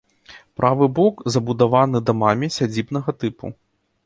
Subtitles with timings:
[0.61, 3.55] Правы бок забудаваны дамамі сядзібнага тыпу.